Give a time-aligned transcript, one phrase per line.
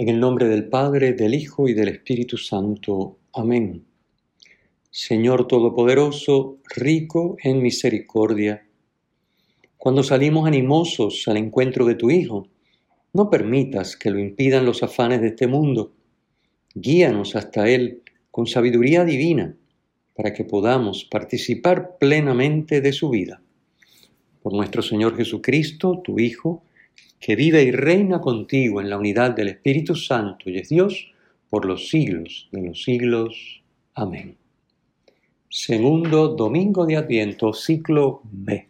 [0.00, 3.18] En el nombre del Padre, del Hijo y del Espíritu Santo.
[3.34, 3.84] Amén.
[4.90, 8.66] Señor Todopoderoso, rico en misericordia,
[9.76, 12.48] cuando salimos animosos al encuentro de tu Hijo,
[13.12, 15.92] no permitas que lo impidan los afanes de este mundo.
[16.74, 19.54] Guíanos hasta Él con sabiduría divina,
[20.14, 23.42] para que podamos participar plenamente de su vida.
[24.42, 26.62] Por nuestro Señor Jesucristo, tu Hijo,
[27.20, 31.12] que vive y reina contigo en la unidad del Espíritu Santo y es Dios
[31.50, 33.62] por los siglos de los siglos.
[33.94, 34.38] Amén.
[35.50, 38.68] Segundo domingo de Adviento, ciclo B.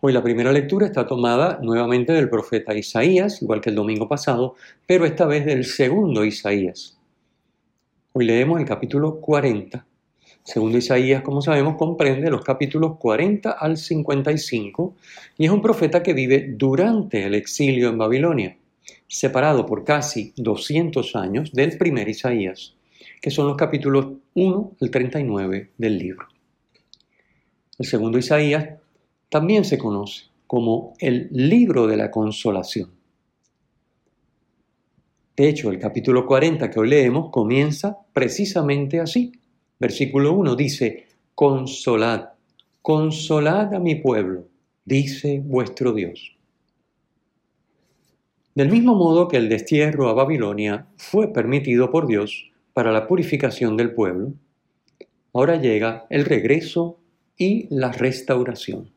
[0.00, 4.54] Hoy la primera lectura está tomada nuevamente del profeta Isaías, igual que el domingo pasado,
[4.86, 7.00] pero esta vez del segundo Isaías.
[8.12, 9.87] Hoy leemos el capítulo 40
[10.48, 14.94] Segundo Isaías, como sabemos, comprende los capítulos 40 al 55
[15.36, 18.56] y es un profeta que vive durante el exilio en Babilonia,
[19.06, 22.74] separado por casi 200 años del primer Isaías,
[23.20, 26.28] que son los capítulos 1 al 39 del libro.
[27.78, 28.70] El segundo Isaías
[29.28, 32.90] también se conoce como el libro de la consolación.
[35.36, 39.32] De hecho, el capítulo 40 que hoy leemos comienza precisamente así
[39.78, 42.30] Versículo 1 dice, Consolad,
[42.82, 44.48] consolad a mi pueblo,
[44.84, 46.36] dice vuestro Dios.
[48.54, 53.76] Del mismo modo que el destierro a Babilonia fue permitido por Dios para la purificación
[53.76, 54.32] del pueblo,
[55.32, 56.98] ahora llega el regreso
[57.36, 58.90] y la restauración.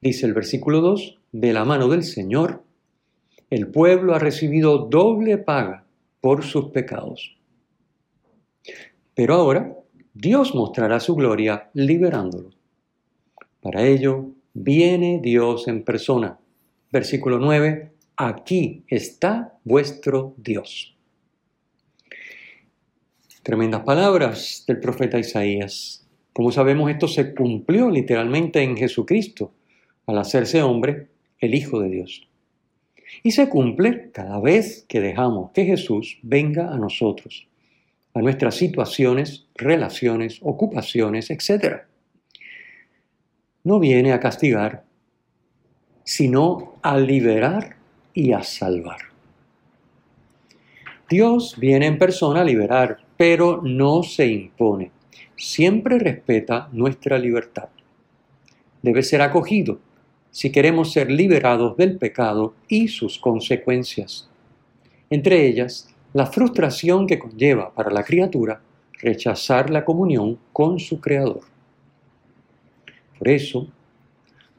[0.00, 2.62] Dice el versículo 2, de la mano del Señor,
[3.50, 5.84] el pueblo ha recibido doble paga
[6.20, 7.37] por sus pecados.
[9.14, 9.74] Pero ahora
[10.14, 12.50] Dios mostrará su gloria liberándolo.
[13.60, 16.38] Para ello viene Dios en persona.
[16.90, 20.96] Versículo 9, aquí está vuestro Dios.
[23.42, 26.06] Tremendas palabras del profeta Isaías.
[26.32, 29.52] Como sabemos, esto se cumplió literalmente en Jesucristo,
[30.06, 31.08] al hacerse hombre,
[31.40, 32.28] el Hijo de Dios.
[33.22, 37.48] Y se cumple cada vez que dejamos que Jesús venga a nosotros
[38.14, 41.82] a nuestras situaciones, relaciones, ocupaciones, etc.
[43.64, 44.84] No viene a castigar,
[46.04, 47.76] sino a liberar
[48.14, 48.98] y a salvar.
[51.08, 54.90] Dios viene en persona a liberar, pero no se impone.
[55.36, 57.68] Siempre respeta nuestra libertad.
[58.82, 59.80] Debe ser acogido
[60.30, 64.28] si queremos ser liberados del pecado y sus consecuencias.
[65.10, 68.60] Entre ellas, la frustración que conlleva para la criatura
[69.00, 71.42] rechazar la comunión con su Creador.
[73.18, 73.68] Por eso,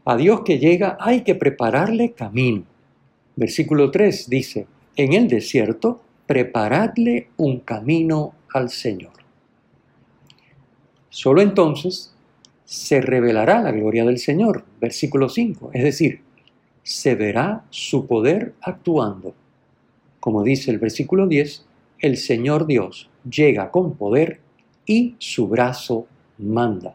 [0.06, 2.64] a Dios que llega hay que prepararle camino.
[3.36, 9.14] Versículo 3 dice, en el desierto, preparadle un camino al Señor.
[11.10, 12.14] Solo entonces
[12.66, 14.64] se revelará la gloria del Señor.
[14.80, 16.22] Versículo 5, es decir,
[16.84, 19.34] se verá su poder actuando.
[20.30, 21.66] Como dice el versículo 10,
[22.02, 24.42] el Señor Dios llega con poder
[24.86, 26.06] y su brazo
[26.38, 26.94] manda.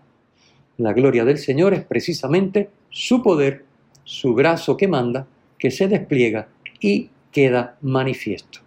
[0.76, 3.64] La gloria del Señor es precisamente su poder,
[4.04, 5.26] su brazo que manda,
[5.58, 6.46] que se despliega
[6.78, 8.60] y queda manifiesto.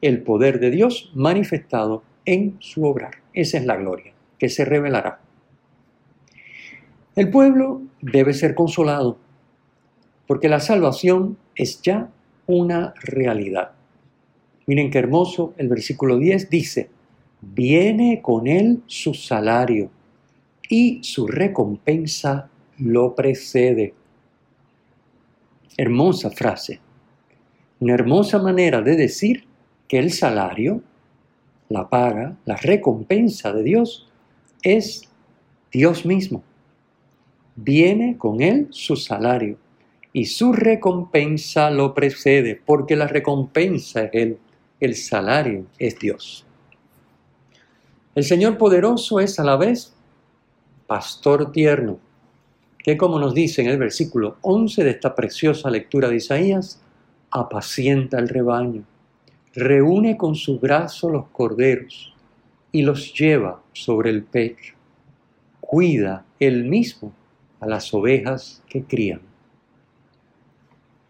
[0.00, 3.16] El poder de Dios manifestado en su obrar.
[3.34, 5.20] Esa es la gloria, que se revelará.
[7.14, 9.18] El pueblo debe ser consolado,
[10.26, 12.10] porque la salvación es ya
[12.46, 13.72] una realidad.
[14.66, 16.90] Miren qué hermoso, el versículo 10 dice,
[17.40, 19.90] viene con él su salario
[20.68, 23.94] y su recompensa lo precede.
[25.76, 26.80] Hermosa frase,
[27.80, 29.44] una hermosa manera de decir
[29.86, 30.82] que el salario,
[31.68, 34.08] la paga, la recompensa de Dios
[34.62, 35.08] es
[35.70, 36.42] Dios mismo.
[37.54, 39.58] Viene con él su salario
[40.16, 44.38] y su recompensa lo precede, porque la recompensa es Él,
[44.80, 46.46] el salario es Dios.
[48.14, 49.92] El Señor poderoso es a la vez
[50.86, 51.98] pastor tierno,
[52.78, 56.80] que como nos dice en el versículo 11 de esta preciosa lectura de Isaías,
[57.30, 58.84] apacienta el rebaño,
[59.52, 62.14] reúne con su brazo los corderos
[62.72, 64.76] y los lleva sobre el pecho.
[65.60, 67.12] Cuida él mismo
[67.60, 69.25] a las ovejas que crían.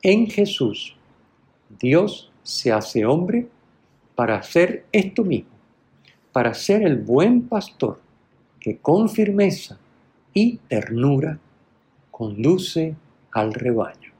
[0.02, 0.96] En Jesús,
[1.80, 3.48] Dios se hace hombre
[4.14, 5.50] para hacer esto mismo,
[6.32, 8.00] para ser el buen pastor
[8.60, 9.78] que con firmeza
[10.32, 11.38] y ternura
[12.10, 12.94] conduce
[13.32, 14.12] al rebaño.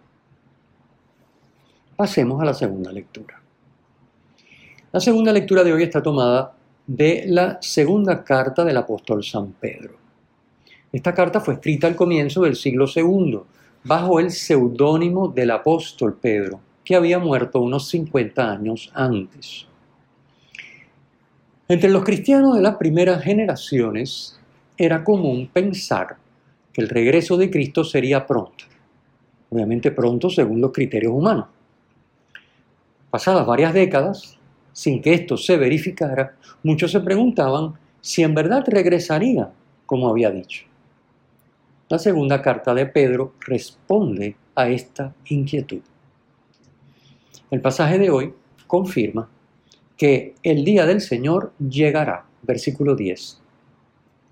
[1.97, 3.41] Pasemos a la segunda lectura.
[4.93, 6.55] La segunda lectura de hoy está tomada
[6.87, 9.97] de la segunda carta del apóstol San Pedro.
[10.93, 13.41] Esta carta fue escrita al comienzo del siglo II,
[13.87, 19.67] bajo el seudónimo del apóstol Pedro, que había muerto unos 50 años antes.
[21.69, 24.41] Entre los cristianos de las primeras generaciones
[24.77, 26.17] era común pensar
[26.73, 28.65] que el regreso de Cristo sería pronto,
[29.51, 31.47] obviamente pronto según los criterios humanos.
[33.09, 34.37] Pasadas varias décadas,
[34.73, 36.35] sin que esto se verificara,
[36.65, 39.49] muchos se preguntaban si en verdad regresaría
[39.87, 40.66] como había dicho.
[41.89, 45.83] La segunda carta de Pedro responde a esta inquietud.
[47.49, 48.35] El pasaje de hoy
[48.67, 49.29] confirma
[49.97, 53.41] que el día del Señor llegará, versículo 10,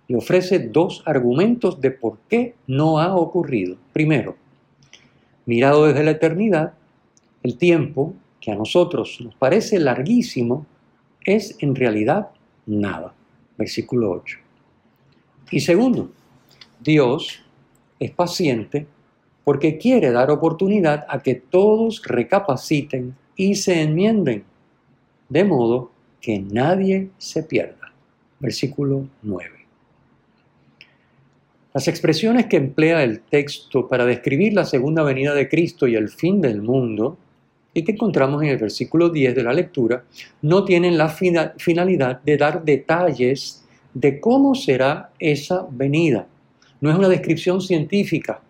[0.09, 3.77] y ofrece dos argumentos de por qué no ha ocurrido.
[3.93, 4.35] Primero,
[5.47, 6.75] mirado desde la eternidad,
[7.45, 10.67] el tiempo que a nosotros nos parece larguísimo,
[11.25, 12.31] es en realidad
[12.67, 13.15] nada.
[13.56, 14.39] Versículo 8.
[15.53, 16.11] Y segundo,
[16.81, 17.44] Dios
[17.99, 18.87] es paciente
[19.44, 24.44] porque quiere dar oportunidad a que todos recapaciten y se enmienden,
[25.29, 27.93] de modo que nadie se pierda.
[28.41, 29.50] Versículo 9.
[31.75, 36.08] Las expresiones que emplea el texto para describir la segunda venida de Cristo y el
[36.08, 37.19] fin del mundo
[37.75, 40.05] y que encontramos en el versículo 10 de la lectura,
[40.43, 46.29] no tienen la finalidad de dar detalles de cómo será esa venida.
[46.84, 48.42] No es una descripción científica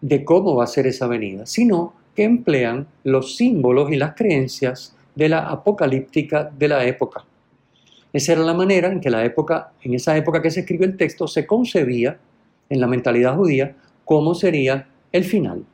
[0.00, 4.94] de cómo va a ser esa venida, sino que emplean los símbolos y las creencias
[5.16, 7.24] de la apocalíptica de la época.
[8.12, 10.96] Esa era la manera en que la época, en esa época que se escribe el
[10.96, 12.20] texto, se concebía
[12.68, 13.74] en la mentalidad judía
[14.04, 15.64] cómo sería el final.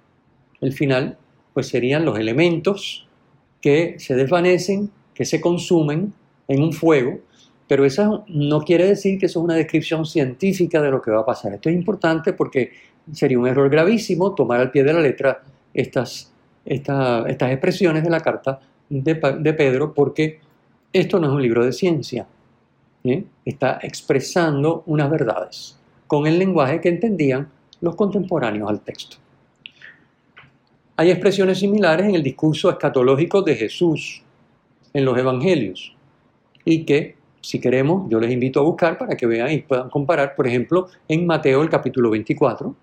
[0.62, 1.18] El final
[1.52, 3.06] pues serían los elementos
[3.60, 6.14] que se desvanecen, que se consumen
[6.48, 7.20] en un fuego,
[7.68, 11.20] pero eso no quiere decir que eso es una descripción científica de lo que va
[11.20, 11.54] a pasar.
[11.54, 12.72] Esto es importante porque
[13.12, 15.42] sería un error gravísimo tomar al pie de la letra
[15.74, 16.32] estas,
[16.64, 20.40] expresiones de la carta de, Pedro, porque
[20.92, 22.26] esto no es un libro de ciencia.
[23.44, 27.48] Está expresando unas verdades con el lenguaje que entendían
[27.80, 29.16] los contemporáneos al texto.
[30.96, 34.22] Hay expresiones similares en el discurso escatológico de Jesús
[34.94, 35.94] en los evangelios
[36.64, 40.34] y que, si queremos, yo les invito a buscar para que vean y puedan comparar,
[40.34, 42.74] por ejemplo, en Mateo el capítulo 24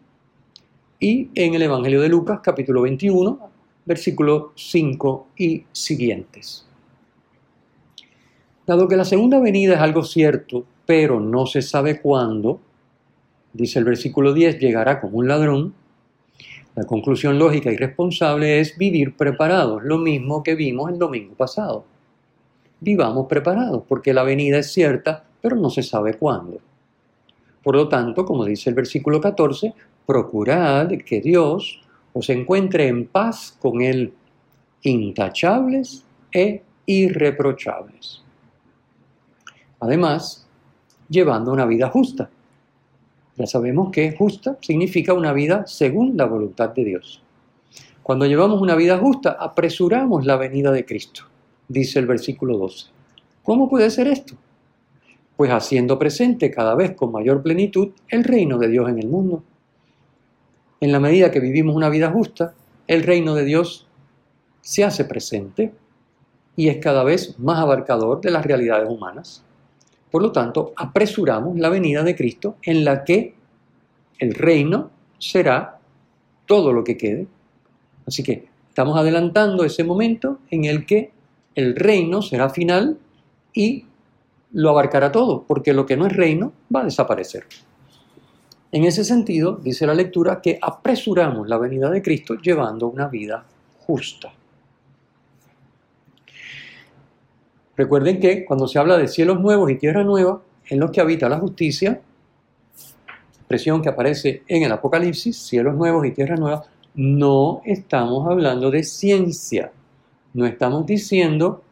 [1.02, 3.40] y en el Evangelio de Lucas capítulo 21,
[3.84, 6.66] versículo 5 y siguientes.
[8.66, 12.62] Dado que la segunda venida es algo cierto, pero no se sabe cuándo,
[13.52, 15.74] dice el versículo 10, llegará como un ladrón,
[16.76, 21.84] la conclusión lógica y responsable es vivir preparados, lo mismo que vimos el domingo pasado.
[22.84, 26.58] Vivamos preparados, porque la venida es cierta, pero no se sabe cuándo.
[27.64, 29.74] Por lo tanto, como dice el versículo 14,
[30.06, 34.14] procurad que Dios os encuentre en paz con Él,
[34.82, 38.22] intachables e irreprochables.
[39.80, 40.46] Además,
[41.08, 42.30] llevando una vida justa,
[43.38, 47.24] ya sabemos que justa significa una vida según la voluntad de Dios.
[48.02, 51.24] Cuando llevamos una vida justa, apresuramos la venida de Cristo,
[51.68, 52.88] dice el versículo 12.
[53.44, 54.36] ¿Cómo puede ser esto?
[55.36, 59.44] Pues haciendo presente cada vez con mayor plenitud el reino de Dios en el mundo.
[60.80, 62.54] En la medida que vivimos una vida justa,
[62.88, 63.88] el reino de Dios
[64.62, 65.74] se hace presente
[66.56, 69.44] y es cada vez más abarcador de las realidades humanas.
[70.12, 73.34] Por lo tanto, apresuramos la venida de Cristo en la que
[74.20, 75.80] el reino será
[76.46, 77.28] todo lo que quede.
[78.06, 81.13] Así que estamos adelantando ese momento en el que
[81.56, 82.98] el reino será final
[83.54, 83.86] y
[84.54, 87.46] lo abarcará todo, porque lo que no es reino va a desaparecer.
[88.72, 93.46] En ese sentido, dice la lectura, que apresuramos la venida de Cristo llevando una vida
[93.86, 94.34] justa.
[97.76, 101.30] Recuerden que cuando se habla de cielos nuevos y tierra nueva, en los que habita
[101.30, 102.02] la justicia,
[103.36, 106.64] expresión que aparece en el Apocalipsis, cielos nuevos y tierra nueva,
[106.96, 109.72] no estamos hablando de ciencia,
[110.34, 111.64] no estamos diciendo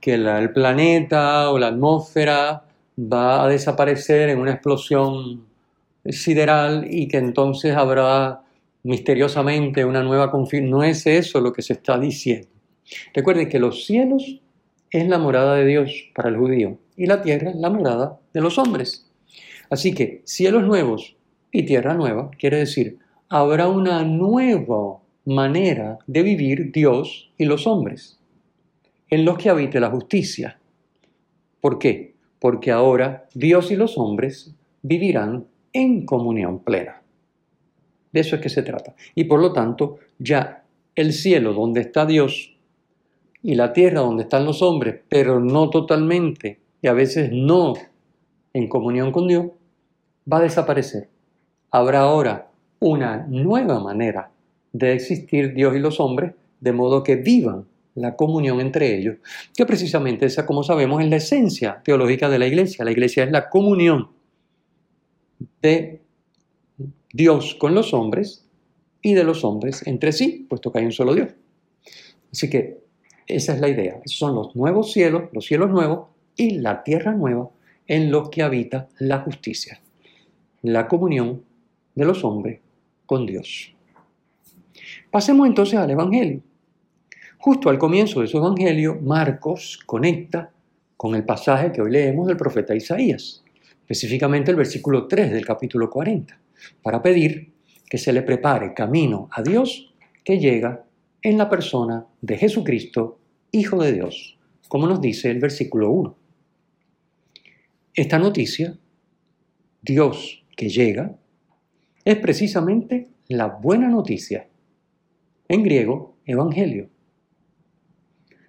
[0.00, 2.64] que el planeta o la atmósfera
[2.98, 5.46] va a desaparecer en una explosión
[6.04, 8.42] sideral y que entonces habrá
[8.84, 10.70] misteriosamente una nueva confirmación.
[10.70, 12.48] No es eso lo que se está diciendo.
[13.12, 14.40] Recuerden que los cielos
[14.90, 18.40] es la morada de Dios para el judío y la tierra es la morada de
[18.40, 19.10] los hombres.
[19.68, 21.16] Así que cielos nuevos
[21.50, 22.98] y tierra nueva quiere decir
[23.28, 28.20] habrá una nueva manera de vivir Dios y los hombres,
[29.10, 30.58] en los que habite la justicia.
[31.60, 32.14] ¿Por qué?
[32.38, 37.02] Porque ahora Dios y los hombres vivirán en comunión plena.
[38.12, 38.94] De eso es que se trata.
[39.16, 40.64] Y por lo tanto, ya
[40.94, 42.56] el cielo donde está Dios
[43.42, 47.74] y la tierra donde están los hombres, pero no totalmente y a veces no
[48.52, 49.46] en comunión con Dios,
[50.32, 51.08] va a desaparecer.
[51.72, 54.30] Habrá ahora una nueva manera
[54.78, 59.16] de existir Dios y los hombres, de modo que vivan la comunión entre ellos,
[59.56, 62.84] que precisamente esa, como sabemos, es la esencia teológica de la iglesia.
[62.84, 64.10] La iglesia es la comunión
[65.62, 66.02] de
[67.12, 68.46] Dios con los hombres
[69.00, 71.30] y de los hombres entre sí, puesto que hay un solo Dios.
[72.30, 72.80] Así que
[73.26, 74.00] esa es la idea.
[74.04, 77.48] Son los nuevos cielos, los cielos nuevos y la tierra nueva
[77.86, 79.80] en los que habita la justicia,
[80.60, 81.42] la comunión
[81.94, 82.60] de los hombres
[83.06, 83.75] con Dios.
[85.16, 86.42] Pasemos entonces al Evangelio.
[87.38, 90.52] Justo al comienzo de su Evangelio, Marcos conecta
[90.94, 93.42] con el pasaje que hoy leemos del profeta Isaías,
[93.80, 96.38] específicamente el versículo 3 del capítulo 40,
[96.82, 97.50] para pedir
[97.88, 100.84] que se le prepare camino a Dios que llega
[101.22, 103.18] en la persona de Jesucristo,
[103.52, 106.14] Hijo de Dios, como nos dice el versículo 1.
[107.94, 108.76] Esta noticia,
[109.80, 111.16] Dios que llega,
[112.04, 114.46] es precisamente la buena noticia
[115.48, 116.88] en griego, evangelio.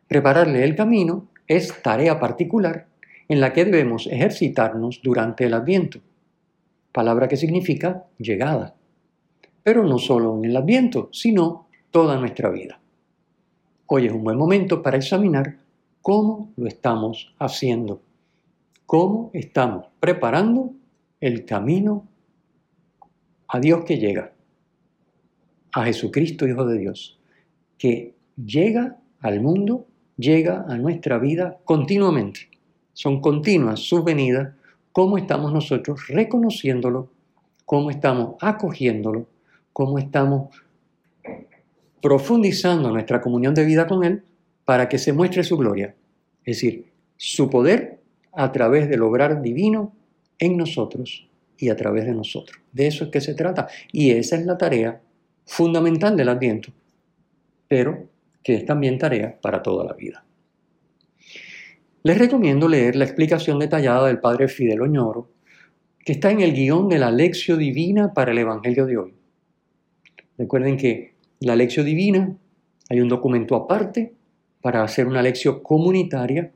[0.07, 2.87] Prepararle el camino es tarea particular
[3.27, 5.99] en la que debemos ejercitarnos durante el adviento,
[6.91, 8.75] palabra que significa llegada,
[9.63, 12.79] pero no solo en el adviento, sino toda nuestra vida.
[13.87, 15.57] Hoy es un buen momento para examinar
[16.01, 18.01] cómo lo estamos haciendo,
[18.85, 20.71] cómo estamos preparando
[21.19, 22.07] el camino
[23.47, 24.31] a Dios que llega
[25.77, 27.19] a Jesucristo, Hijo de Dios,
[27.77, 29.85] que llega al mundo,
[30.17, 32.49] llega a nuestra vida continuamente.
[32.93, 34.55] Son continuas sus venidas,
[34.91, 37.11] cómo estamos nosotros reconociéndolo,
[37.63, 39.27] cómo estamos acogiéndolo,
[39.71, 40.49] cómo estamos
[42.01, 44.23] profundizando nuestra comunión de vida con Él
[44.65, 45.95] para que se muestre su gloria,
[46.43, 47.99] es decir, su poder
[48.31, 49.93] a través del obrar divino
[50.39, 52.59] en nosotros y a través de nosotros.
[52.71, 53.67] De eso es que se trata.
[53.91, 55.01] Y esa es la tarea
[55.47, 56.71] fundamental del Adviento,
[57.67, 58.09] pero
[58.43, 60.23] que es también tarea para toda la vida.
[62.03, 65.31] Les recomiendo leer la explicación detallada del padre Fidel Oñoro,
[66.05, 69.13] que está en el guion de la Lección Divina para el Evangelio de hoy.
[70.37, 72.37] Recuerden que la Lección Divina
[72.89, 74.13] hay un documento aparte
[74.61, 76.51] para hacer una lección comunitaria.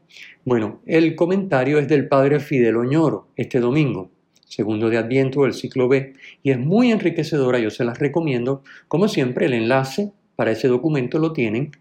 [0.45, 4.11] Bueno, el comentario es del padre Fidel Oñoro este domingo
[4.51, 8.63] segundo de Adviento del ciclo B, y es muy enriquecedora, yo se las recomiendo.
[8.89, 11.71] Como siempre, el enlace para ese documento lo tienen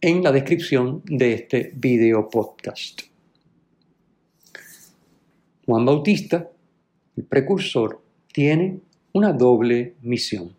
[0.00, 3.02] en la descripción de este video podcast.
[5.66, 6.48] Juan Bautista,
[7.16, 8.00] el precursor,
[8.32, 8.80] tiene
[9.12, 10.54] una doble misión.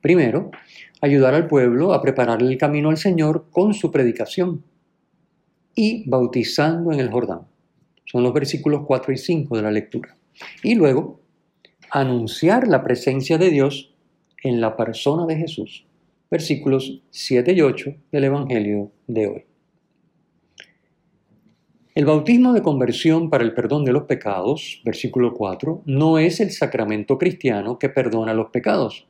[0.00, 0.50] Primero,
[1.00, 4.64] ayudar al pueblo a prepararle el camino al Señor con su predicación
[5.76, 7.42] y bautizando en el Jordán.
[8.06, 10.16] Son los versículos 4 y 5 de la lectura.
[10.62, 11.20] Y luego,
[11.90, 13.94] anunciar la presencia de Dios
[14.42, 15.86] en la persona de Jesús.
[16.30, 19.44] Versículos 7 y 8 del Evangelio de hoy.
[21.94, 26.50] El bautismo de conversión para el perdón de los pecados, versículo 4, no es el
[26.50, 29.08] sacramento cristiano que perdona los pecados,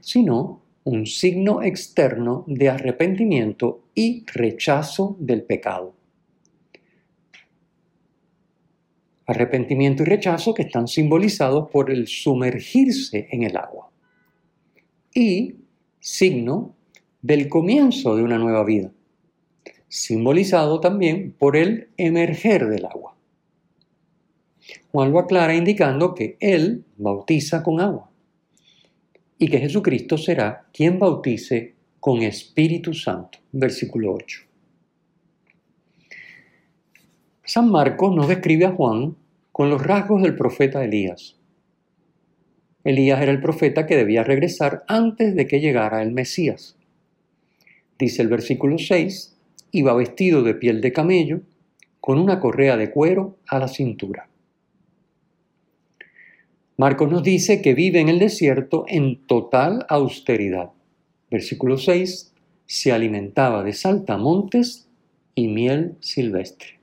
[0.00, 5.95] sino un signo externo de arrepentimiento y rechazo del pecado.
[9.26, 13.90] Arrepentimiento y rechazo que están simbolizados por el sumergirse en el agua.
[15.14, 15.56] Y
[15.98, 16.74] signo
[17.22, 18.92] del comienzo de una nueva vida,
[19.88, 23.16] simbolizado también por el emerger del agua.
[24.92, 28.10] Juan lo aclara indicando que Él bautiza con agua
[29.38, 33.38] y que Jesucristo será quien bautice con Espíritu Santo.
[33.52, 34.45] Versículo 8.
[37.48, 39.14] San Marcos nos describe a Juan
[39.52, 41.36] con los rasgos del profeta Elías.
[42.82, 46.76] Elías era el profeta que debía regresar antes de que llegara el Mesías.
[48.00, 49.36] dice el versículo 6,
[49.70, 51.40] iba vestido de piel de camello,
[52.00, 54.28] con una correa de cuero a la cintura.
[56.76, 60.72] Marcos nos dice que vive en el desierto en total austeridad.
[61.30, 62.34] Versículo 6,
[62.66, 64.88] se alimentaba de saltamontes
[65.36, 66.75] y miel silvestre.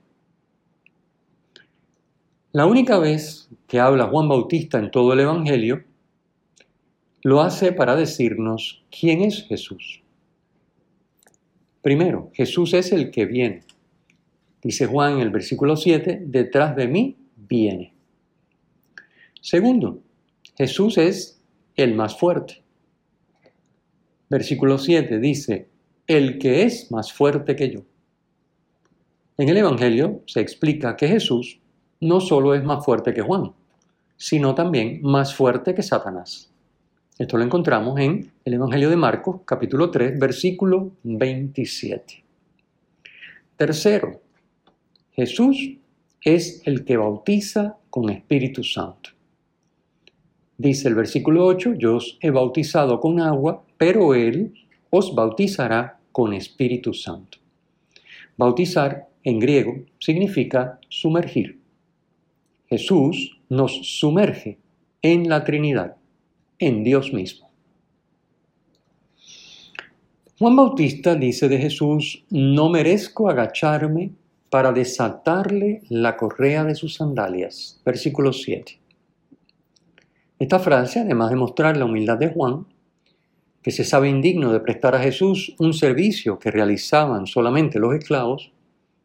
[2.54, 5.82] La única vez que habla Juan Bautista en todo el Evangelio,
[7.24, 10.04] lo hace para decirnos quién es Jesús.
[11.82, 13.64] Primero, Jesús es el que viene.
[14.62, 17.92] Dice Juan en el versículo 7, detrás de mí viene.
[19.40, 19.98] Segundo,
[20.56, 21.42] Jesús es
[21.74, 22.62] el más fuerte.
[24.30, 25.66] Versículo 7 dice,
[26.06, 27.80] el que es más fuerte que yo.
[29.38, 31.58] En el Evangelio se explica que Jesús
[32.04, 33.52] no solo es más fuerte que Juan,
[34.18, 36.52] sino también más fuerte que Satanás.
[37.18, 42.22] Esto lo encontramos en el Evangelio de Marcos, capítulo 3, versículo 27.
[43.56, 44.20] Tercero,
[45.12, 45.78] Jesús
[46.20, 49.10] es el que bautiza con Espíritu Santo.
[50.58, 54.52] Dice el versículo 8, yo os he bautizado con agua, pero Él
[54.90, 57.38] os bautizará con Espíritu Santo.
[58.36, 61.63] Bautizar en griego significa sumergir.
[62.74, 64.58] Jesús nos sumerge
[65.00, 65.94] en la Trinidad,
[66.58, 67.48] en Dios mismo.
[70.40, 74.10] Juan Bautista dice de Jesús, no merezco agacharme
[74.50, 77.80] para desatarle la correa de sus sandalias.
[77.84, 78.80] Versículo 7.
[80.40, 82.66] Esta frase, además de mostrar la humildad de Juan,
[83.62, 88.50] que se sabe indigno de prestar a Jesús un servicio que realizaban solamente los esclavos,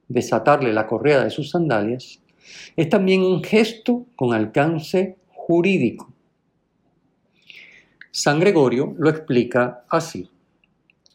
[0.07, 2.19] desatarle la correa de sus sandalias,
[2.75, 6.13] es también un gesto con alcance jurídico.
[8.11, 10.29] San Gregorio lo explica así,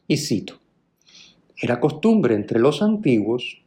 [0.07, 0.61] y cito,
[1.57, 3.63] era costumbre entre los antiguos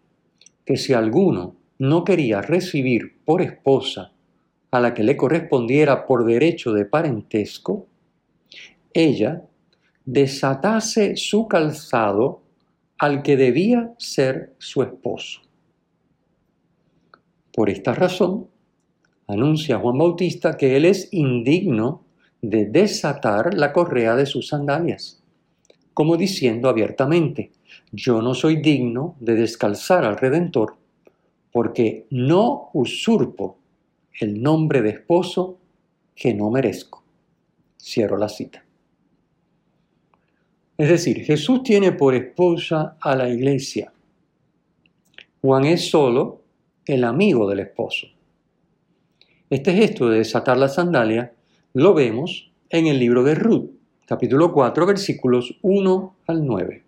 [0.66, 4.12] que si alguno no quería recibir por esposa
[4.72, 7.88] a la que le correspondiera por derecho de parentesco,
[8.94, 9.44] ella
[10.06, 12.42] desatase su calzado
[12.98, 15.47] al que debía ser su esposo.
[17.58, 18.50] Por esta razón,
[19.26, 22.04] anuncia Juan Bautista que él es indigno
[22.40, 25.24] de desatar la correa de sus sandalias,
[25.96, 27.50] como diciendo abiertamente,
[27.92, 30.76] yo no soy digno de descalzar al Redentor,
[31.52, 33.58] porque no usurpo
[34.20, 35.58] el nombre de esposo
[36.16, 37.04] que no merezco.
[37.82, 38.64] Cierro la cita.
[40.78, 43.92] Es decir, Jesús tiene por esposa a la iglesia.
[45.42, 46.46] Juan es solo
[46.88, 48.08] el amigo del esposo.
[49.50, 51.34] Este gesto de desatar la sandalia
[51.74, 53.70] lo vemos en el libro de Ruth,
[54.06, 56.84] capítulo 4, versículos 1 al 9.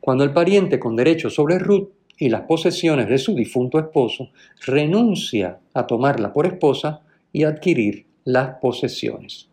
[0.00, 4.30] Cuando el pariente con derecho sobre Ruth y las posesiones de su difunto esposo,
[4.66, 7.00] renuncia a tomarla por esposa
[7.32, 9.48] y adquirir las posesiones.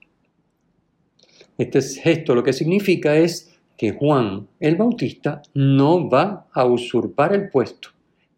[1.57, 7.49] Este gesto lo que significa es que Juan el Bautista no va a usurpar el
[7.49, 7.89] puesto,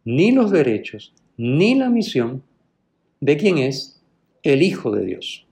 [0.06, 2.44] ni los derechos, ni la misión
[3.20, 4.02] de quien es
[4.44, 5.46] el Hijo de Dios,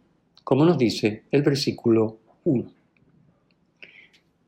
[0.44, 2.72] como nos dice el versículo 1.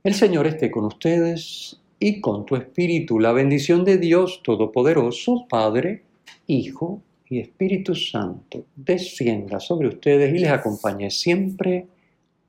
[0.03, 3.19] El Señor esté con ustedes y con tu espíritu.
[3.19, 6.01] La bendición de Dios Todopoderoso, Padre,
[6.47, 11.85] Hijo y Espíritu Santo, descienda sobre ustedes y les acompañe siempre.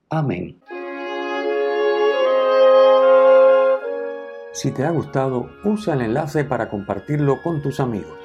[0.09, 0.57] Amén.
[4.53, 8.22] Si te ha gustado, usa el enlace para compartirlo con tus amigos.